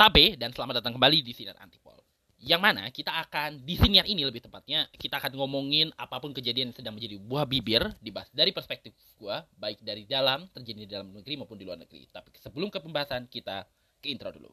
[0.00, 2.00] Tabe dan selamat datang kembali di Sinar Antipol.
[2.40, 6.72] Yang mana kita akan di siniar ini lebih tepatnya kita akan ngomongin apa pun kejadian
[6.72, 11.12] yang sedang menjadi buah bibir dibahas dari perspektif gua baik dari dalam terjadi di dalam
[11.12, 12.08] negeri maupun di luar negeri.
[12.08, 13.68] Tapi sebelum ke pembahasan kita
[14.00, 14.48] ke intro dulu.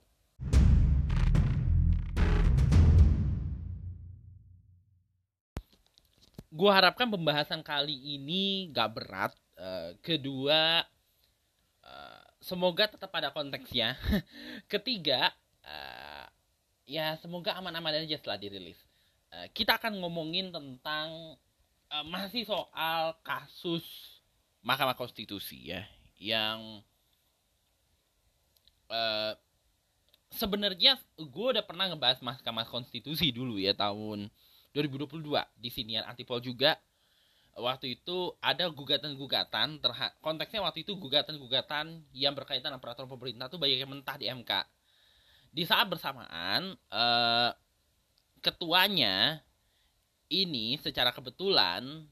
[6.52, 9.32] Gua harapkan pembahasan kali ini gak berat.
[9.56, 10.84] Uh, kedua,
[11.88, 13.98] uh, semoga tetap ada konteksnya.
[14.72, 15.34] Ketiga,
[15.66, 16.26] uh,
[16.86, 18.78] ya semoga aman-aman aja setelah dirilis.
[19.34, 21.36] Uh, kita akan ngomongin tentang
[21.92, 23.84] uh, masih soal kasus
[24.64, 25.84] Mahkamah Konstitusi ya,
[26.20, 26.82] yang
[28.92, 29.34] uh,
[30.32, 34.28] sebenarnya gue udah pernah ngebahas Mahkamah Konstitusi dulu ya tahun
[34.76, 35.24] 2022
[35.58, 36.76] di sinian Antipol juga
[37.58, 39.82] waktu itu ada gugatan-gugatan
[40.22, 44.52] konteksnya waktu itu gugatan-gugatan yang berkaitan dengan peraturan pemerintah tuh banyak yang mentah di MK.
[45.50, 47.52] Di saat bersamaan eh,
[48.46, 49.42] ketuanya
[50.30, 52.06] ini secara kebetulan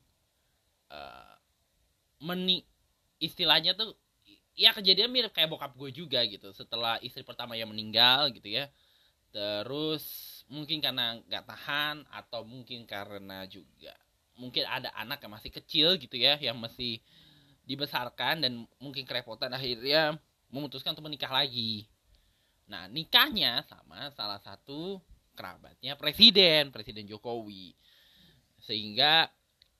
[0.89, 1.35] eh,
[2.25, 2.65] meni
[3.21, 3.93] istilahnya tuh
[4.57, 8.71] ya kejadian mirip kayak bokap gue juga gitu setelah istri pertama yang meninggal gitu ya
[9.35, 10.03] terus
[10.47, 13.91] mungkin karena nggak tahan atau mungkin karena juga
[14.35, 16.99] mungkin ada anak yang masih kecil gitu ya yang masih
[17.65, 20.15] dibesarkan dan mungkin kerepotan akhirnya
[20.53, 21.89] memutuskan untuk menikah lagi.
[22.69, 25.01] Nah nikahnya sama salah satu
[25.35, 27.75] kerabatnya presiden presiden Jokowi
[28.63, 29.27] sehingga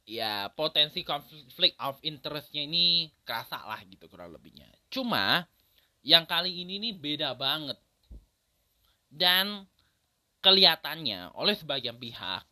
[0.05, 4.69] ya potensi konflik of interestnya ini kerasa lah gitu kurang lebihnya.
[4.89, 5.45] Cuma
[6.05, 7.81] yang kali ini nih beda banget
[9.09, 9.65] dan
[10.45, 12.45] kelihatannya oleh sebagian pihak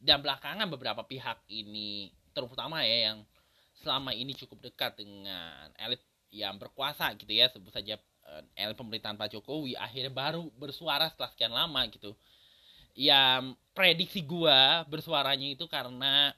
[0.00, 3.18] dan belakangan beberapa pihak ini terutama ya yang
[3.80, 6.00] selama ini cukup dekat dengan elit
[6.32, 7.96] yang berkuasa gitu ya sebut saja
[8.28, 12.12] uh, elit pemerintahan Pak Jokowi akhirnya baru bersuara setelah sekian lama gitu.
[12.96, 16.32] Yang prediksi gua bersuaranya itu karena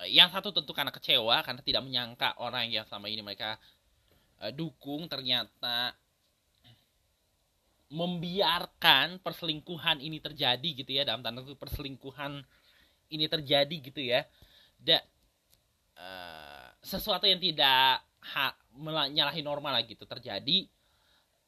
[0.00, 3.58] uh, yang satu tentu karena kecewa karena tidak menyangka orang yang selama ini mereka
[4.42, 5.94] uh, dukung ternyata
[7.86, 12.42] membiarkan perselingkuhan ini terjadi gitu ya dalam tanda kutip perselingkuhan
[13.14, 14.26] ini terjadi gitu ya.
[14.76, 14.98] Da,
[15.96, 20.66] uh, sesuatu yang tidak ha, menyalahi normal lagi gitu terjadi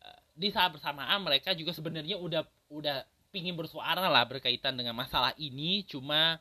[0.03, 3.03] uh, di saat bersamaan mereka juga sebenarnya udah udah
[3.35, 5.83] pingin bersuara lah berkaitan dengan masalah ini.
[5.91, 6.39] Cuma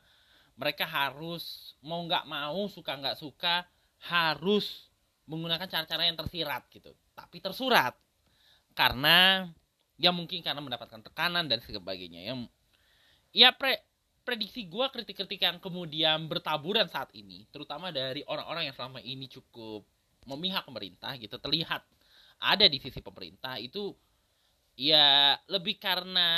[0.54, 3.66] mereka harus mau nggak mau suka nggak suka
[4.06, 4.90] harus
[5.26, 6.94] menggunakan cara-cara yang tersirat gitu.
[7.18, 7.98] Tapi tersurat
[8.78, 9.50] karena
[9.98, 12.32] ya mungkin karena mendapatkan tekanan dan sebagainya.
[12.32, 12.48] Yang
[13.34, 13.82] ya pre
[14.22, 19.88] prediksi gue kritik-kritik yang kemudian bertaburan saat ini terutama dari orang-orang yang selama ini cukup
[20.28, 21.80] memihak pemerintah gitu terlihat
[22.36, 23.96] ada di sisi pemerintah itu
[24.76, 26.28] ya lebih karena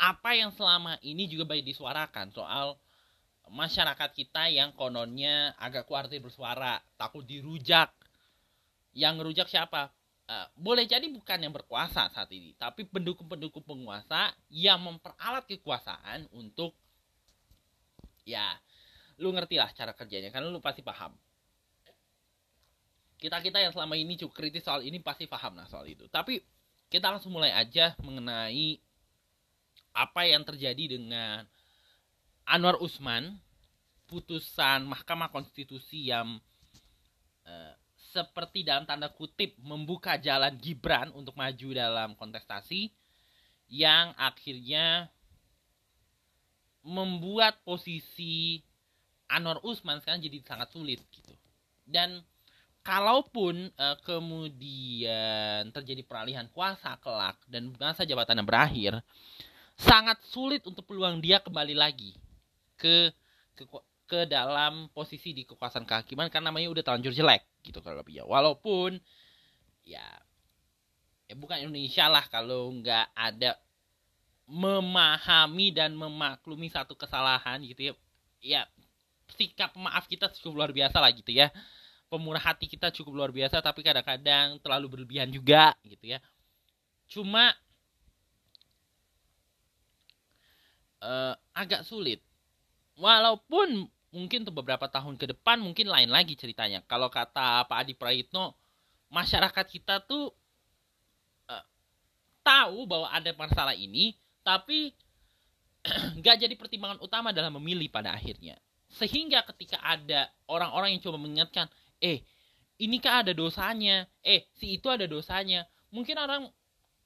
[0.00, 2.74] apa yang selama ini juga baik disuarakan soal
[3.50, 7.90] masyarakat kita yang kononnya agak kuartir bersuara takut dirujak.
[8.90, 9.90] Yang ngerujak siapa
[10.30, 16.78] Uh, boleh jadi bukan yang berkuasa saat ini, tapi pendukung-pendukung penguasa yang memperalat kekuasaan untuk
[18.22, 18.54] ya
[19.18, 21.18] lu ngerti lah cara kerjanya kan lu pasti paham.
[23.18, 26.06] Kita kita yang selama ini cukup kritis soal ini pasti paham lah soal itu.
[26.06, 26.38] Tapi
[26.86, 28.78] kita langsung mulai aja mengenai
[29.98, 31.42] apa yang terjadi dengan
[32.46, 33.34] Anwar Usman,
[34.06, 36.38] putusan Mahkamah Konstitusi yang
[37.50, 37.74] uh,
[38.10, 42.90] seperti dalam tanda kutip membuka jalan Gibran untuk maju dalam kontestasi
[43.70, 45.06] yang akhirnya
[46.82, 48.58] membuat posisi
[49.30, 51.30] Anwar Usman sekarang jadi sangat sulit gitu.
[51.86, 52.18] Dan
[52.82, 58.98] kalaupun uh, kemudian terjadi peralihan kuasa kelak dan masa jabatannya berakhir,
[59.78, 62.18] sangat sulit untuk peluang dia kembali lagi
[62.74, 63.14] ke
[63.54, 63.64] ke
[64.10, 68.96] ke dalam posisi di kekuasaan kehakiman karena namanya udah terlanjur jelek gitu kalau ya walaupun
[69.84, 70.04] ya
[71.30, 73.54] ya bukan Indonesia lah kalau nggak ada
[74.50, 77.94] memahami dan memaklumi satu kesalahan gitu ya.
[78.42, 78.62] Ya
[79.38, 81.54] sikap maaf kita cukup luar biasa lah gitu ya.
[82.10, 86.18] Pemurah hati kita cukup luar biasa tapi kadang-kadang terlalu berlebihan juga gitu ya.
[87.06, 87.54] Cuma
[90.98, 92.18] uh, agak sulit.
[92.98, 96.82] Walaupun mungkin untuk beberapa tahun ke depan mungkin lain lagi ceritanya.
[96.86, 98.58] Kalau kata Pak Adi Praitno,
[99.10, 100.34] masyarakat kita tuh
[101.46, 101.64] uh,
[102.42, 104.90] tahu bahwa ada masalah ini, tapi
[106.20, 108.58] nggak jadi pertimbangan utama dalam memilih pada akhirnya.
[108.90, 111.70] Sehingga ketika ada orang-orang yang coba mengingatkan,
[112.02, 112.26] eh
[112.82, 115.62] ini kan ada dosanya, eh si itu ada dosanya,
[115.94, 116.50] mungkin orang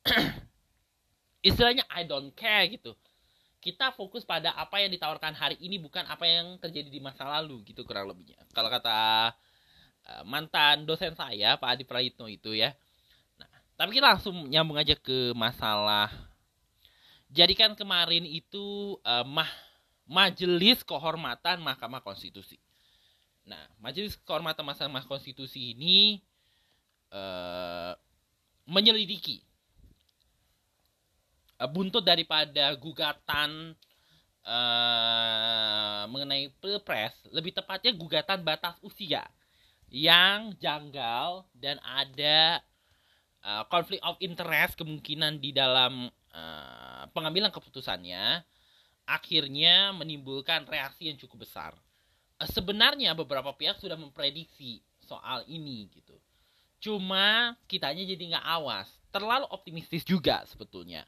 [1.49, 2.97] istilahnya I don't care gitu
[3.64, 7.64] kita fokus pada apa yang ditawarkan hari ini bukan apa yang terjadi di masa lalu
[7.64, 8.37] gitu kurang lebihnya.
[8.52, 9.32] Kalau kata
[10.05, 12.76] uh, mantan dosen saya Pak Adi Prayitno itu ya.
[13.40, 13.49] Nah
[13.81, 16.12] tapi kita langsung nyambung aja ke masalah.
[17.32, 19.49] Jadi kan kemarin itu uh, mah
[20.05, 22.60] majelis kehormatan Mahkamah Konstitusi.
[23.49, 26.20] Nah majelis kehormatan Mahkamah Konstitusi ini
[27.17, 27.96] uh,
[28.69, 29.40] menyelidiki
[31.69, 33.75] buntut daripada gugatan
[34.44, 39.25] uh, mengenai pilpres, lebih tepatnya gugatan batas usia
[39.88, 42.61] yang janggal dan ada
[43.44, 48.43] uh, konflik of interest kemungkinan di dalam uh, pengambilan keputusannya,
[49.05, 51.72] akhirnya menimbulkan reaksi yang cukup besar.
[52.40, 56.17] Uh, sebenarnya beberapa pihak sudah memprediksi soal ini gitu.
[56.81, 58.88] Cuma kitanya jadi nggak awas.
[59.08, 61.06] Terlalu optimistis juga sebetulnya.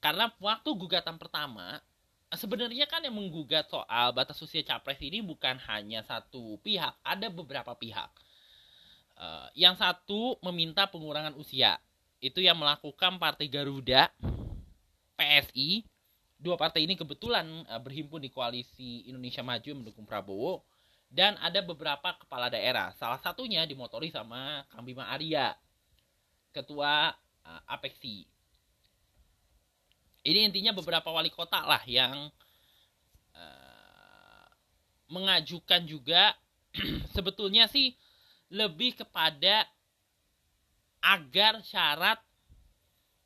[0.00, 1.78] Karena waktu gugatan pertama,
[2.32, 7.76] sebenarnya kan yang menggugat soal batas usia capres ini bukan hanya satu pihak, ada beberapa
[7.76, 8.08] pihak.
[9.20, 11.76] Uh, yang satu meminta pengurangan usia.
[12.24, 14.08] Itu yang melakukan Partai Garuda,
[15.20, 15.84] PSI.
[16.40, 20.64] Dua partai ini kebetulan uh, berhimpun di koalisi Indonesia Maju mendukung Prabowo
[21.10, 22.94] dan ada beberapa kepala daerah.
[22.96, 25.52] Salah satunya dimotori sama Kang Bima Arya,
[26.54, 27.12] ketua
[27.44, 28.24] uh, Apexi.
[30.20, 32.28] Ini intinya beberapa wali kota lah yang
[33.32, 34.46] uh,
[35.08, 36.36] mengajukan juga
[37.16, 37.96] sebetulnya sih
[38.52, 39.64] lebih kepada
[41.00, 42.20] agar syarat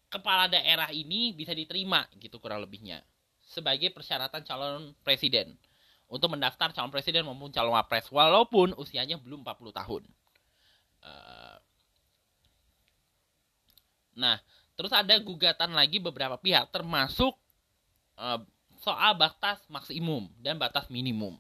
[0.07, 3.03] kepala daerah ini bisa diterima gitu kurang lebihnya
[3.43, 5.59] sebagai persyaratan calon presiden
[6.07, 10.03] untuk mendaftar calon presiden maupun calon wapres walaupun usianya belum 40 tahun.
[11.05, 11.57] Uh,
[14.15, 14.39] nah,
[14.75, 17.35] terus ada gugatan lagi beberapa pihak termasuk
[18.19, 18.43] uh,
[18.83, 21.39] soal batas maksimum dan batas minimum.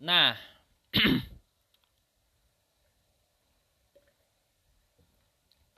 [0.00, 0.36] Nah,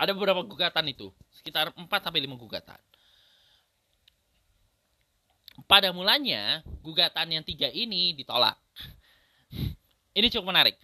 [0.01, 2.81] ada beberapa gugatan itu, sekitar 4 sampai 5 gugatan
[5.67, 8.55] pada mulanya gugatan yang tiga ini ditolak.
[10.19, 10.77] ini cukup menarik.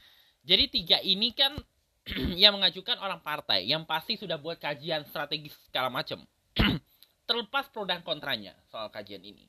[0.42, 1.54] Jadi tiga ini kan
[2.42, 6.20] yang mengajukan orang partai yang pasti sudah buat kajian strategis segala macam.
[7.28, 9.48] Terlepas pro dan kontranya soal kajian ini.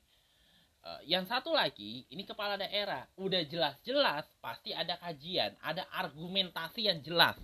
[0.86, 3.10] Uh, yang satu lagi, ini kepala daerah.
[3.18, 7.36] Udah jelas-jelas pasti ada kajian, ada argumentasi yang jelas.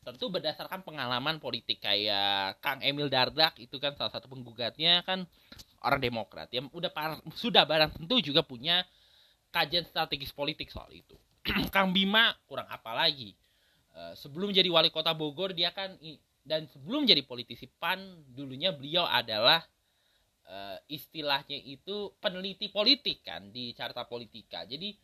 [0.00, 5.28] Tentu berdasarkan pengalaman politik kayak Kang Emil Dardak itu kan salah satu penggugatnya kan
[5.84, 8.80] orang Demokrat yang udah par sudah barang tentu juga punya
[9.52, 11.16] kajian strategis politik soal itu.
[11.74, 13.36] Kang Bima kurang apa lagi.
[13.90, 15.98] Uh, sebelum jadi wali kota Bogor dia kan
[16.46, 19.60] dan sebelum jadi politisi PAN dulunya beliau adalah
[20.46, 24.62] uh, istilahnya itu peneliti politik kan di Carta Politika.
[24.62, 24.94] Jadi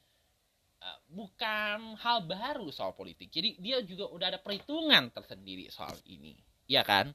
[0.83, 3.31] uh, bukan hal baru soal politik.
[3.31, 6.39] Jadi dia juga udah ada perhitungan tersendiri soal ini,
[6.71, 7.11] ya kan?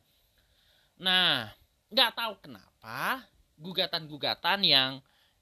[1.01, 1.50] Nah,
[1.89, 3.25] nggak tahu kenapa
[3.57, 4.91] gugatan-gugatan yang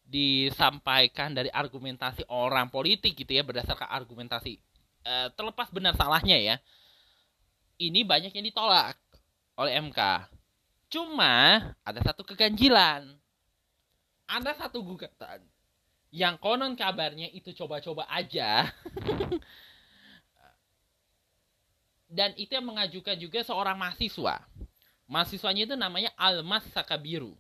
[0.10, 4.58] disampaikan dari argumentasi orang politik gitu ya berdasarkan argumentasi
[5.04, 6.56] e, terlepas benar salahnya ya
[7.80, 9.00] ini banyak yang ditolak
[9.56, 10.00] oleh MK
[10.90, 13.06] cuma ada satu keganjilan.
[14.30, 15.42] Ada satu gugatan
[16.10, 18.70] yang konon kabarnya itu coba-coba aja.
[22.10, 24.42] Dan itu yang mengajukan juga seorang mahasiswa.
[25.06, 27.38] Mahasiswanya itu namanya Almas Sakabiru.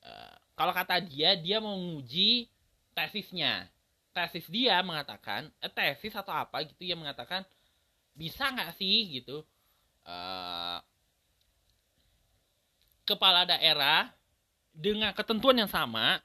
[0.00, 2.48] Eh, kalau kata dia dia mau nguji
[2.96, 3.68] tesisnya
[4.14, 7.42] tesis dia mengatakan eh, tesis atau apa gitu yang mengatakan
[8.14, 9.42] bisa nggak sih gitu
[10.06, 10.78] uh,
[13.02, 14.08] kepala daerah
[14.70, 16.22] dengan ketentuan yang sama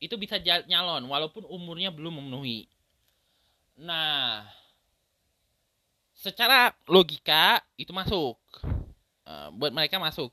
[0.00, 2.64] itu bisa nyalon walaupun umurnya belum memenuhi.
[3.76, 4.48] Nah,
[6.16, 8.40] secara logika itu masuk
[9.28, 10.32] uh, buat mereka masuk.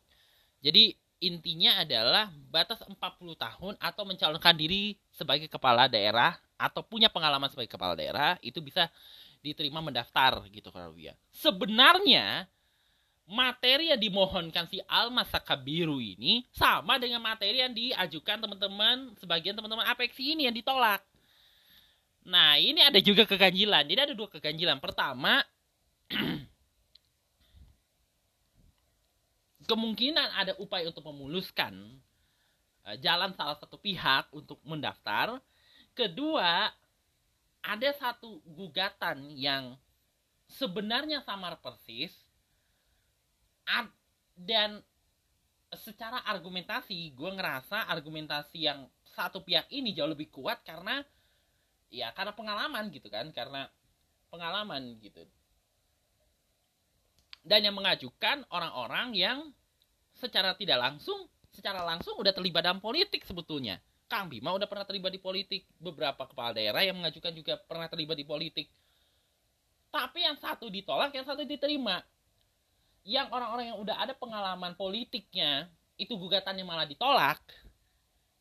[0.64, 2.98] Jadi intinya adalah batas 40
[3.34, 8.90] tahun atau mencalonkan diri sebagai kepala daerah atau punya pengalaman sebagai kepala daerah itu bisa
[9.42, 11.18] diterima mendaftar gitu kalau dia.
[11.34, 12.46] Sebenarnya
[13.28, 19.86] materi yang dimohonkan si Alma Sakabiru ini sama dengan materi yang diajukan teman-teman sebagian teman-teman
[19.90, 21.04] Apeksi ini yang ditolak.
[22.28, 23.88] Nah, ini ada juga keganjilan.
[23.88, 24.84] Jadi ada dua keganjilan.
[24.84, 25.40] Pertama,
[29.68, 32.00] kemungkinan ada upaya untuk memuluskan
[32.88, 35.38] uh, jalan salah satu pihak untuk mendaftar.
[35.92, 36.72] Kedua,
[37.62, 39.76] ada satu gugatan yang
[40.48, 42.16] sebenarnya samar persis
[44.38, 44.80] dan
[45.76, 51.04] secara argumentasi gue ngerasa argumentasi yang satu pihak ini jauh lebih kuat karena
[51.92, 53.68] ya karena pengalaman gitu kan karena
[54.32, 55.28] pengalaman gitu
[57.48, 59.38] dan yang mengajukan orang-orang yang
[60.12, 63.80] secara tidak langsung secara langsung udah terlibat dalam politik sebetulnya.
[64.08, 68.20] Kang Bima udah pernah terlibat di politik beberapa kepala daerah yang mengajukan juga pernah terlibat
[68.20, 68.68] di politik.
[69.90, 72.04] Tapi yang satu ditolak yang satu diterima.
[73.08, 77.40] Yang orang-orang yang udah ada pengalaman politiknya itu gugatannya malah ditolak.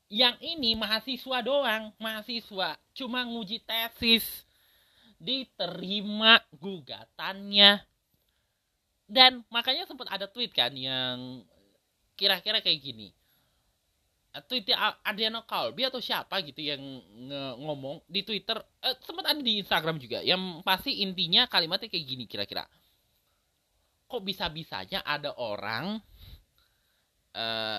[0.07, 2.79] Yang ini mahasiswa doang mahasiswa.
[2.95, 4.47] Cuma nguji tesis.
[5.19, 7.96] Diterima gugatannya
[9.07, 11.47] dan makanya sempat ada tweet kan yang
[12.19, 13.09] kira-kira kayak gini.
[14.37, 16.81] Tweetnya Adriano Kalbi atau siapa gitu yang
[17.57, 18.61] ngomong di Twitter.
[18.85, 22.69] Eh, sempat ada di Instagram juga yang pasti intinya kalimatnya kayak gini kira-kira.
[24.05, 25.97] Kok bisa-bisanya ada orang
[27.33, 27.79] uh,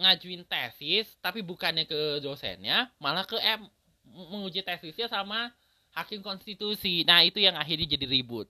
[0.00, 3.68] ngajuin tesis tapi bukannya ke dosennya malah ke M
[4.08, 5.52] menguji tesisnya sama
[5.92, 7.04] hakim konstitusi.
[7.04, 8.48] Nah itu yang akhirnya jadi ribut.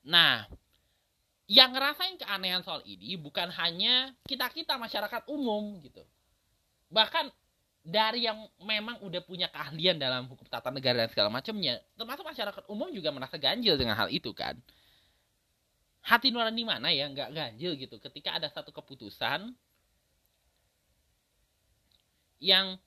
[0.00, 0.48] Nah
[1.50, 6.06] yang ngerasain keanehan soal ini bukan hanya kita kita masyarakat umum gitu.
[6.94, 7.26] Bahkan
[7.82, 12.64] dari yang memang udah punya keahlian dalam hukum tata negara dan segala macamnya termasuk masyarakat
[12.70, 14.54] umum juga merasa ganjil dengan hal itu kan.
[16.06, 17.10] Hati nurani mana ya?
[17.10, 17.98] Nggak ganjil gitu.
[17.98, 19.50] Ketika ada satu keputusan
[22.38, 22.78] yang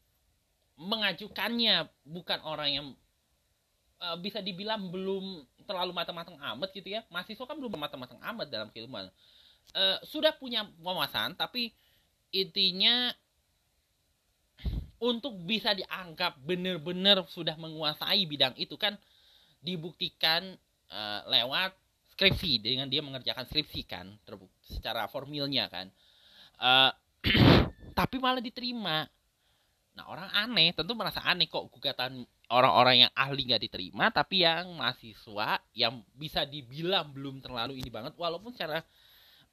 [0.79, 2.87] mengajukannya bukan orang yang
[3.99, 7.01] uh, bisa dibilang belum terlalu matang-matang amat gitu ya.
[7.09, 9.09] Mahasiswa kan belum matang-matang amat dalam keilmuan
[9.71, 11.71] uh, sudah punya wawasan tapi
[12.35, 13.13] intinya
[15.03, 18.95] untuk bisa dianggap benar-benar sudah menguasai bidang itu kan
[19.59, 20.55] dibuktikan
[20.91, 21.75] uh, lewat
[22.15, 25.91] skripsi dengan dia mengerjakan skripsi kan terbukti secara formilnya kan.
[26.55, 26.91] Uh,
[27.99, 29.03] tapi malah diterima.
[29.93, 34.75] Nah orang aneh tentu merasa aneh kok gugatan orang-orang yang ahli nggak diterima tapi yang
[34.75, 38.83] mahasiswa yang bisa dibilang belum terlalu ini banget walaupun secara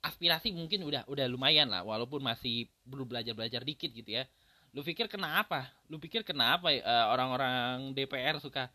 [0.00, 4.24] aspirasi mungkin udah udah lumayan lah walaupun masih belum belajar belajar dikit gitu ya.
[4.72, 5.68] Lu pikir kenapa?
[5.92, 8.70] Lu pikir kenapa uh, orang-orang DPR suka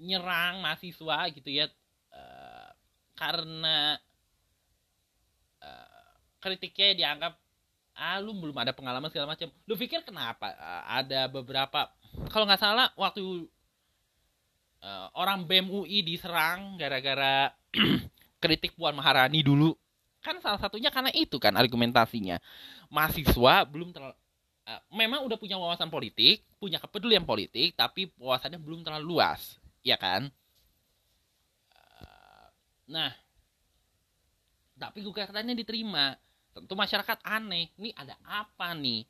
[0.00, 1.66] nyerang mahasiswa gitu ya?
[2.14, 2.70] Eh,
[3.16, 3.98] karena
[5.60, 7.32] uh, kritiknya dianggap
[7.96, 9.48] ah lu belum ada pengalaman segala macam.
[9.68, 10.52] Lu pikir kenapa?
[10.56, 11.90] Uh, ada beberapa
[12.32, 13.46] kalau nggak salah waktu
[14.82, 17.52] uh, orang BEM UI diserang gara-gara
[18.42, 19.76] kritik Puan Maharani dulu
[20.24, 22.42] kan salah satunya karena itu kan argumentasinya
[22.90, 24.16] mahasiswa belum terlalu
[24.66, 29.94] uh, memang udah punya wawasan politik punya kepedulian politik tapi wawasannya belum terlalu luas ya
[29.94, 30.32] kan
[32.86, 33.10] Nah,
[34.78, 36.14] tapi gugatannya diterima.
[36.54, 39.04] Tentu masyarakat aneh, ini ada apa nih?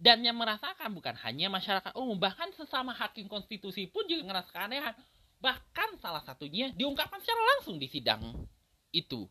[0.00, 4.96] Dan yang merasakan bukan hanya masyarakat umum, bahkan sesama hakim konstitusi pun juga ngerasa keanehan.
[5.44, 8.48] Bahkan salah satunya diungkapkan secara langsung di sidang
[8.96, 9.28] itu.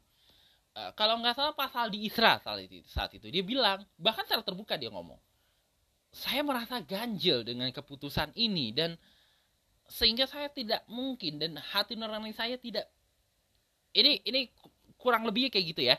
[0.77, 4.45] Uh, kalau nggak salah pasal di Isra saat itu, saat itu dia bilang, bahkan secara
[4.45, 5.17] terbuka dia ngomong,
[6.13, 8.93] saya merasa ganjil dengan keputusan ini dan
[9.89, 12.85] sehingga saya tidak mungkin dan hati nurani saya tidak
[13.97, 14.53] ini ini
[15.01, 15.97] kurang lebih kayak gitu ya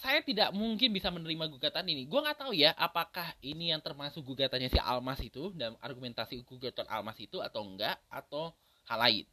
[0.00, 2.08] saya tidak mungkin bisa menerima gugatan ini.
[2.08, 6.88] Gue nggak tahu ya apakah ini yang termasuk gugatannya si Almas itu dan argumentasi gugatan
[6.88, 8.56] Almas itu atau enggak atau
[8.88, 9.24] hal lain.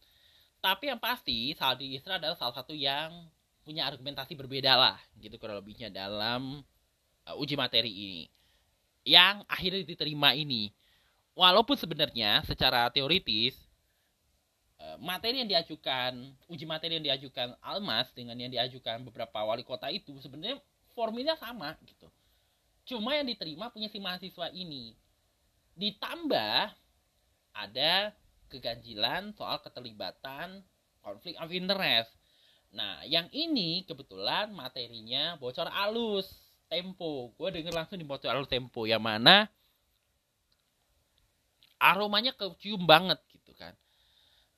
[0.59, 3.31] Tapi yang pasti Saldi Isra adalah salah satu yang
[3.63, 6.59] punya argumentasi berbeda lah gitu kurang lebihnya dalam
[7.23, 8.23] uh, uji materi ini.
[9.07, 10.75] Yang akhirnya diterima ini.
[11.37, 13.55] Walaupun sebenarnya secara teoritis
[15.01, 16.13] materi yang diajukan
[16.49, 20.61] uji materi yang diajukan Almas dengan yang diajukan beberapa wali kota itu sebenarnya
[20.93, 22.09] formilnya sama gitu.
[22.87, 24.95] Cuma yang diterima punya si mahasiswa ini.
[25.77, 26.73] Ditambah
[27.53, 27.93] ada
[28.47, 30.61] keganjilan soal keterlibatan
[31.01, 32.13] konflik of interest.
[32.71, 36.29] Nah yang ini kebetulan materinya bocor alus
[36.69, 37.33] tempo.
[37.35, 38.85] Gue denger langsung di bocor alus tempo.
[38.85, 39.49] Yang mana
[41.77, 43.73] aromanya kecium banget gitu kan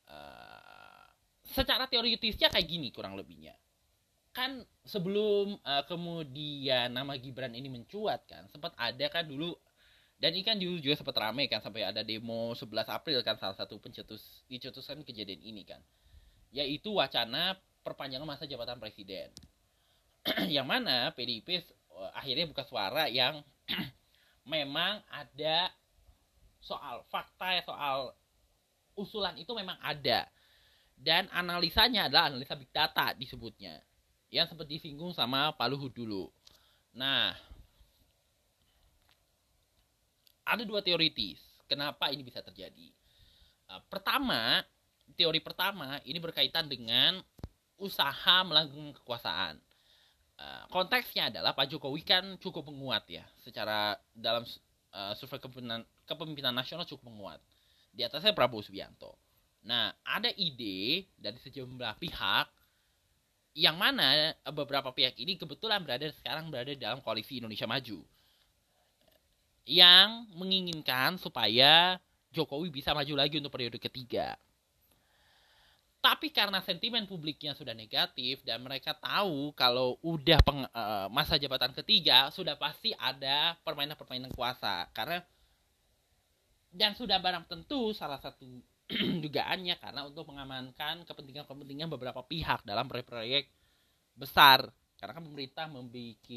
[0.10, 1.06] uh,
[1.46, 3.56] secara teoritisnya kayak gini kurang lebihnya.
[4.36, 9.58] Kan sebelum uh, kemudian nama Gibran ini mencuat kan sempat ada kan dulu
[10.20, 13.56] dan ini kan dulu juga sempat ramai kan sampai ada demo 11 April kan salah
[13.56, 15.80] satu pencetus dicetuskan kejadian ini kan.
[16.52, 17.56] Yaitu wacana
[17.88, 19.32] perpanjangan masa jabatan presiden.
[20.56, 21.64] Yang mana PDIP eh,
[22.12, 23.40] akhirnya buka suara yang
[24.54, 25.72] memang ada
[26.60, 28.12] soal fakta soal
[29.00, 30.28] usulan itu memang ada
[31.00, 33.80] dan analisanya adalah analisa big data disebutnya
[34.28, 36.28] yang sempat disinggung sama Pak dulu.
[36.92, 37.34] Nah,
[40.44, 41.40] ada dua teoritis
[41.72, 42.92] kenapa ini bisa terjadi.
[43.72, 44.60] Uh, pertama,
[45.16, 47.24] teori pertama ini berkaitan dengan
[47.80, 49.56] usaha melanggeng kekuasaan.
[50.40, 54.44] Uh, konteksnya adalah Pak Jokowi kan cukup menguat ya, secara dalam
[54.92, 55.40] uh, survei
[56.04, 57.40] kepemimpinan nasional cukup menguat.
[58.00, 59.20] Di atasnya Prabowo Subianto.
[59.68, 62.48] Nah, ada ide dari sejumlah pihak
[63.60, 68.00] yang mana beberapa pihak ini kebetulan berada sekarang berada dalam koalisi Indonesia Maju
[69.68, 72.00] yang menginginkan supaya
[72.32, 74.40] Jokowi bisa maju lagi untuk periode ketiga.
[76.00, 81.76] Tapi karena sentimen publiknya sudah negatif dan mereka tahu kalau udah peng, uh, masa jabatan
[81.76, 85.20] ketiga sudah pasti ada permainan-permainan kuasa karena
[86.70, 88.46] dan sudah barang tentu salah satu
[89.24, 93.50] dugaannya karena untuk mengamankan kepentingan-kepentingan beberapa pihak dalam proyek-proyek
[94.18, 94.66] besar.
[94.98, 96.28] Karena kan pemerintah membuat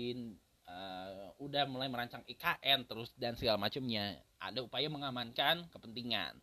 [0.69, 4.21] uh, udah mulai merancang IKN terus dan segala macamnya.
[4.39, 6.37] Ada upaya mengamankan kepentingan.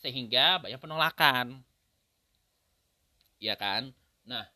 [0.00, 1.60] Sehingga banyak penolakan.
[3.38, 3.92] Ya kan?
[4.24, 4.48] Nah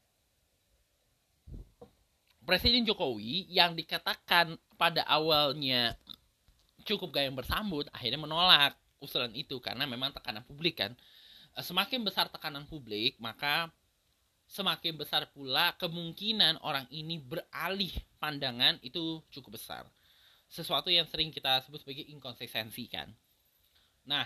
[2.48, 5.92] Presiden Jokowi yang dikatakan pada awalnya
[6.88, 8.72] cukup gaya bersambut akhirnya menolak
[9.04, 10.96] usulan itu karena memang tekanan publik kan.
[11.52, 13.68] Eh, semakin besar tekanan publik maka
[14.48, 19.84] semakin besar pula kemungkinan orang ini beralih pandangan itu cukup besar.
[20.48, 23.12] Sesuatu yang sering kita sebut sebagai inkonsistensi kan.
[24.08, 24.24] Nah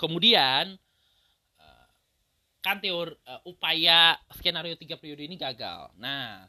[0.00, 0.74] kemudian
[1.60, 1.88] eh,
[2.64, 5.92] kan teori uh, upaya skenario tiga periode ini gagal.
[6.00, 6.48] Nah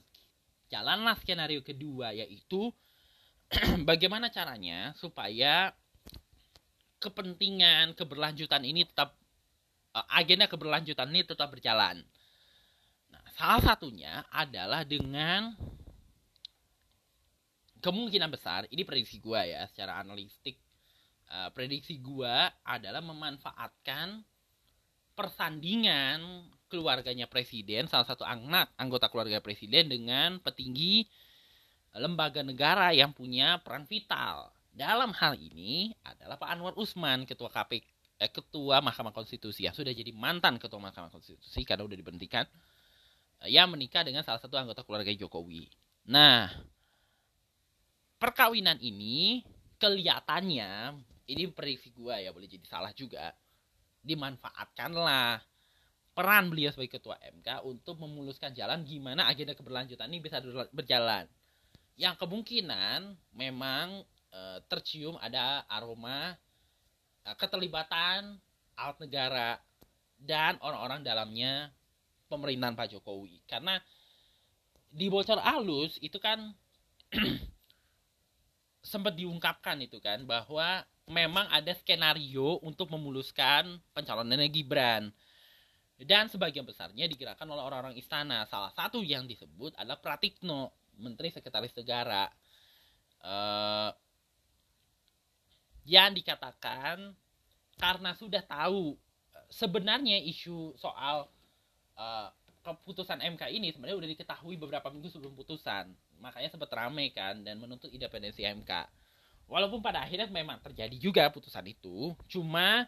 [0.72, 2.72] jalanlah skenario kedua yaitu
[3.90, 5.74] bagaimana caranya supaya
[6.98, 9.16] kepentingan keberlanjutan ini tetap
[9.94, 12.02] uh, agenda keberlanjutan ini tetap berjalan.
[13.12, 15.54] Nah, salah satunya adalah dengan
[17.84, 20.56] kemungkinan besar ini prediksi gua ya secara analitik
[21.28, 24.24] uh, prediksi gua adalah memanfaatkan
[25.14, 31.06] persandingan keluarganya presiden salah satu anak anggota keluarga presiden dengan petinggi
[31.98, 37.86] lembaga negara yang punya peran vital dalam hal ini adalah Pak Anwar Usman, ketua KPK,
[38.18, 42.42] eh, ketua Mahkamah Konstitusi yang sudah jadi mantan ketua Mahkamah Konstitusi karena udah diberhentikan,
[43.46, 45.70] eh, yang menikah dengan salah satu anggota keluarga Jokowi.
[46.10, 46.50] Nah,
[48.18, 49.46] perkawinan ini
[49.78, 50.98] kelihatannya
[51.30, 53.32] ini prediksi gua ya boleh jadi salah juga
[54.04, 55.40] dimanfaatkanlah
[56.14, 60.44] peran beliau sebagai ketua MK untuk memuluskan jalan gimana agenda keberlanjutan ini bisa
[60.76, 61.26] berjalan
[61.96, 66.34] yang kemungkinan memang Eh, tercium ada aroma
[67.22, 68.34] uh, keterlibatan
[68.74, 69.62] alat negara
[70.18, 71.70] dan orang-orang dalamnya
[72.34, 73.46] pemerintahan Pak Jokowi.
[73.46, 73.78] Karena
[74.90, 76.50] di bocor alus itu kan
[78.82, 85.14] sempat diungkapkan itu kan bahwa memang ada skenario untuk memuluskan pencalonannya Gibran.
[85.94, 88.50] Dan sebagian besarnya digerakkan oleh orang-orang istana.
[88.50, 92.30] Salah satu yang disebut adalah Pratikno Menteri Sekretaris Negara.
[93.24, 93.92] Uh,
[95.88, 97.16] yang dikatakan
[97.80, 98.96] karena sudah tahu
[99.52, 101.28] sebenarnya isu soal
[101.96, 102.30] uh,
[102.64, 105.92] keputusan MK ini sebenarnya sudah diketahui beberapa minggu sebelum putusan.
[106.24, 109.04] Makanya sempat ramai kan dan menuntut independensi MK
[109.48, 112.88] walaupun pada akhirnya memang terjadi juga putusan itu cuma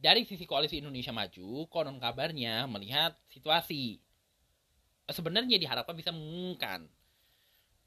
[0.00, 4.00] dari sisi koalisi Indonesia Maju konon kabarnya melihat situasi
[5.12, 6.86] sebenarnya diharapkan bisa mengumumkan.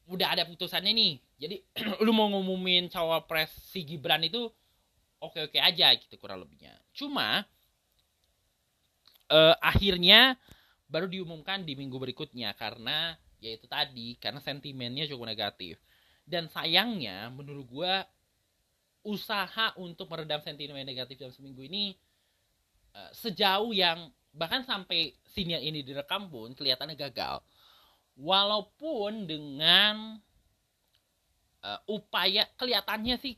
[0.07, 1.13] Udah ada putusannya nih.
[1.39, 1.55] Jadi
[2.05, 4.51] lu mau ngumumin cawapres si Gibran itu
[5.23, 6.75] oke oke aja gitu kurang lebihnya.
[6.91, 7.47] Cuma
[9.31, 10.35] uh, akhirnya
[10.91, 15.79] baru diumumkan di minggu berikutnya karena yaitu tadi karena sentimennya cukup negatif.
[16.23, 17.93] Dan sayangnya menurut gue
[19.03, 21.91] usaha untuk meredam sentimen negatif dalam seminggu ini
[22.95, 27.41] uh, sejauh yang bahkan sampai siniar ini direkam pun kelihatannya gagal.
[28.13, 30.21] Walaupun dengan
[31.65, 33.33] uh, upaya kelihatannya sih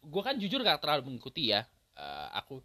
[0.00, 1.62] gue kan jujur gak terlalu mengikuti ya
[1.94, 2.58] uh, aku.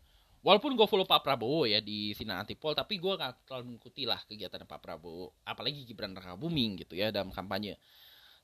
[0.46, 4.18] Walaupun gue follow Pak Prabowo ya di sinar antipol tapi gue gak terlalu mengikuti lah
[4.26, 5.38] kegiatan Pak Prabowo.
[5.46, 7.78] Apalagi Gibran Raka Buming gitu ya dalam kampanye.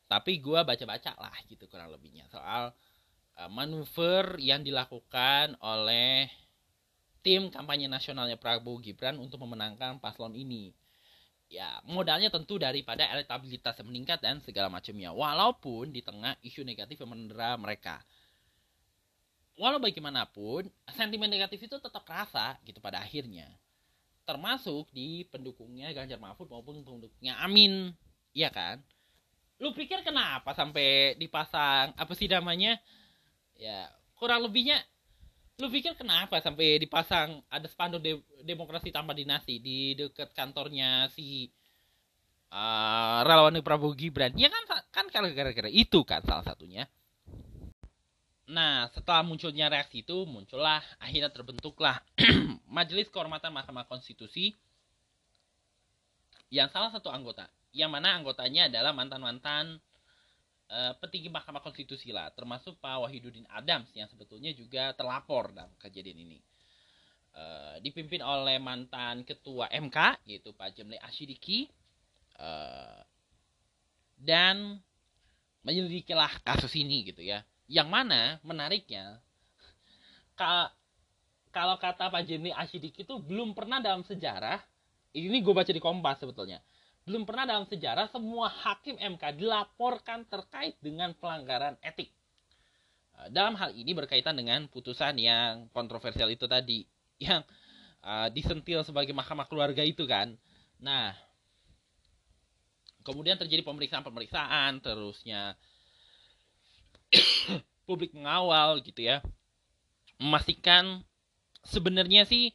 [0.05, 2.75] Tapi gue baca-baca lah gitu kurang lebihnya soal
[3.39, 6.27] uh, manuver yang dilakukan oleh
[7.21, 10.73] tim kampanye nasionalnya Prabowo Gibran untuk memenangkan paslon ini.
[11.51, 15.11] Ya modalnya tentu daripada elektabilitas yang meningkat dan segala macamnya.
[15.11, 17.99] Walaupun di tengah isu negatif yang mendera mereka.
[19.59, 23.51] Walau bagaimanapun sentimen negatif itu tetap terasa gitu pada akhirnya.
[24.23, 27.91] Termasuk di pendukungnya Ganjar Mahfud maupun pendukungnya Amin.
[28.31, 28.79] Iya kan?
[29.59, 32.79] Lu pikir kenapa sampai dipasang apa sih namanya?
[33.59, 34.79] Ya kurang lebihnya
[35.61, 41.53] lu pikir kenapa sampai dipasang ada spanduk de demokrasi tanpa dinasti di dekat kantornya si
[42.49, 44.33] uh, relawan Prabowo Gibran?
[44.33, 46.89] Ya kan kan gara-gara itu kan salah satunya.
[48.49, 52.01] Nah setelah munculnya reaksi itu muncullah akhirnya terbentuklah
[52.81, 54.57] Majelis Kehormatan Mahkamah Konstitusi
[56.49, 59.79] yang salah satu anggota yang mana anggotanya adalah mantan-mantan
[60.71, 66.23] uh, petinggi Mahkamah Konstitusi lah, termasuk Pak Wahidudin Adams yang sebetulnya juga terlapor dalam kejadian
[66.23, 66.39] ini.
[67.31, 71.63] Uh, dipimpin oleh mantan ketua MK yaitu Pak Jemle Asyidiki
[72.35, 72.99] uh,
[74.19, 74.83] dan
[75.63, 77.43] menyelidikilah kasus ini gitu ya.
[77.71, 79.23] Yang mana menariknya
[81.55, 84.59] kalau kata Pak Jemle Asyidiki itu belum pernah dalam sejarah
[85.15, 86.59] ini gue baca di Kompas sebetulnya
[87.01, 92.13] belum pernah dalam sejarah semua hakim MK dilaporkan terkait dengan pelanggaran etik.
[93.17, 96.85] Eh, dalam hal ini berkaitan dengan putusan yang kontroversial itu tadi,
[97.25, 97.41] yang
[98.05, 100.37] uh, disentil sebagai mahkamah keluarga itu kan.
[100.81, 101.13] Nah,
[103.01, 105.57] kemudian terjadi pemeriksaan-pemeriksaan, terusnya
[107.89, 109.25] publik mengawal gitu ya,
[110.21, 111.01] memastikan
[111.65, 112.53] sebenarnya sih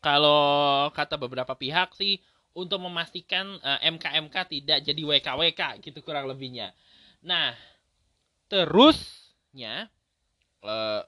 [0.00, 2.20] kalau kata beberapa pihak sih
[2.56, 6.74] untuk memastikan uh, eh, MK-MK tidak jadi WKWK gitu kurang lebihnya.
[7.22, 7.54] Nah,
[8.50, 9.86] terusnya
[10.64, 11.04] uh,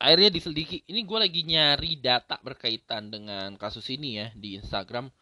[0.00, 0.86] akhirnya diselidiki.
[0.88, 5.12] Ini gue lagi nyari data berkaitan dengan kasus ini ya di Instagram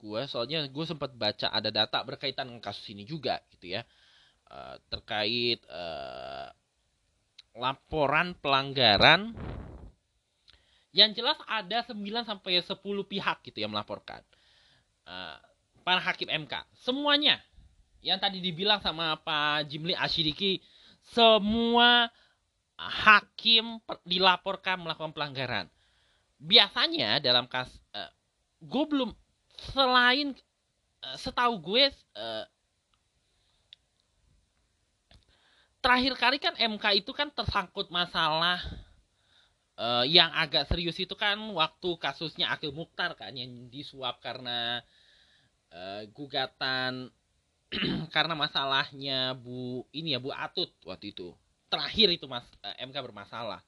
[0.00, 0.20] gue.
[0.24, 3.84] Soalnya gue sempat baca ada data berkaitan dengan kasus ini juga gitu ya.
[4.50, 6.50] Uh, terkait uh,
[7.54, 9.36] laporan pelanggaran
[10.90, 11.94] yang jelas ada 9
[12.26, 12.74] sampai 10
[13.06, 14.22] pihak gitu yang melaporkan.
[15.06, 15.38] Uh,
[15.86, 16.66] para hakim MK.
[16.82, 17.38] Semuanya
[18.00, 20.58] yang tadi dibilang sama Pak Jimli Asyidiki
[21.12, 22.08] semua
[22.76, 25.66] hakim dilaporkan melakukan pelanggaran.
[26.40, 28.08] Biasanya dalam kasus uh,
[28.64, 29.10] gue belum
[29.72, 30.32] selain
[31.04, 32.44] uh, setahu gue uh,
[35.80, 38.60] terakhir kali kan MK itu kan tersangkut masalah
[39.80, 44.84] uh, yang agak serius itu kan waktu kasusnya Akil Mukhtar kan yang disuap karena
[45.72, 47.08] uh, gugatan
[48.14, 51.32] karena masalahnya Bu ini ya Bu Atut waktu itu.
[51.72, 53.64] Terakhir itu mas uh, eh, MK bermasalah.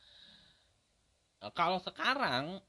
[1.40, 2.60] Uh, kalau sekarang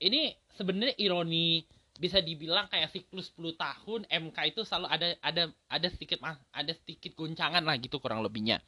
[0.00, 1.66] ini sebenarnya ironi
[1.98, 6.22] bisa dibilang kayak siklus 10 tahun MK itu selalu ada ada ada sedikit
[6.54, 8.62] ada sedikit goncangan lah gitu kurang lebihnya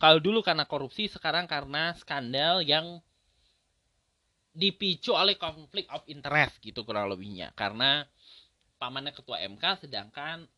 [0.00, 3.04] kalau dulu karena korupsi, sekarang karena skandal yang
[4.56, 7.52] dipicu oleh konflik of interest gitu kurang lebihnya.
[7.52, 8.08] Karena
[8.80, 10.48] pamannya ketua MK sedangkan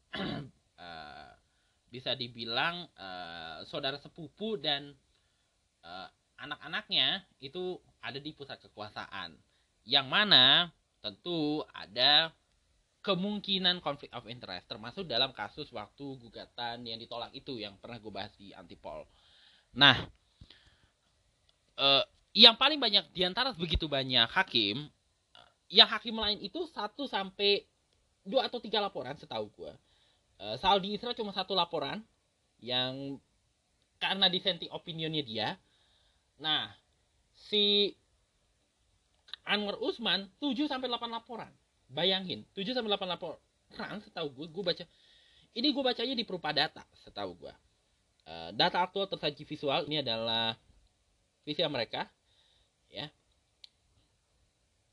[0.78, 1.30] uh,
[1.92, 4.94] bisa dibilang uh, saudara sepupu dan
[5.82, 9.34] uh, anak-anaknya itu ada di pusat kekuasaan.
[9.82, 10.70] Yang mana
[11.02, 12.30] tentu ada
[13.02, 18.12] kemungkinan konflik of interest termasuk dalam kasus waktu gugatan yang ditolak itu yang pernah gue
[18.14, 19.02] bahas di Antipol.
[19.72, 19.96] Nah,
[21.80, 22.04] uh,
[22.36, 24.88] yang paling banyak di antara begitu banyak hakim,
[25.72, 27.64] yang hakim lain itu satu sampai
[28.24, 29.72] dua atau tiga laporan setahu gue.
[30.36, 32.04] Uh, Saldi Isra cuma satu laporan
[32.60, 33.16] yang
[33.96, 35.48] karena dissenting opinionnya dia.
[36.36, 36.68] Nah,
[37.48, 37.94] si
[39.42, 41.50] Anwar Usman 7 sampai 8 laporan.
[41.90, 43.40] Bayangin, 7 sampai 8 laporan
[44.04, 44.84] setahu gue, gue baca
[45.52, 47.52] ini gue bacanya di Data setahu gue.
[48.22, 50.54] Eh, data aktual tersaji visual ini adalah
[51.42, 52.06] visual mereka
[52.86, 53.10] ya.